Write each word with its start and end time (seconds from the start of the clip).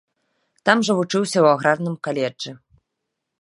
Там 0.69 0.77
жа 0.87 0.93
вучыўся 0.99 1.33
ў 1.43 1.47
аграрным 1.59 1.95
каледжы. 2.09 2.51